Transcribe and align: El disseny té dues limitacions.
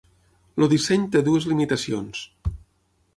El 0.63 0.69
disseny 0.71 1.05
té 1.15 1.21
dues 1.27 1.47
limitacions. 1.51 2.25